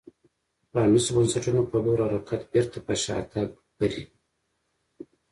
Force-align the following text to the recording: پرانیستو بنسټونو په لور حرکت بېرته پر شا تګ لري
پرانیستو 0.71 1.11
بنسټونو 1.15 1.61
په 1.69 1.77
لور 1.83 1.99
حرکت 2.11 2.41
بېرته 2.53 2.77
پر 2.85 2.97
شا 3.03 3.17
تګ 3.31 3.49
لري 3.79 4.03